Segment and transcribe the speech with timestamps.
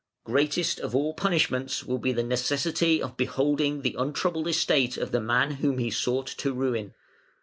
[0.23, 5.21] Greatest of all punishments will be the necessity of beholding the untroubled estate of the
[5.21, 6.95] man whom he sought to ruin.